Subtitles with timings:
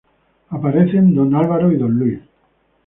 [0.49, 2.19] Aparecen Don Álvaro y Don Luis.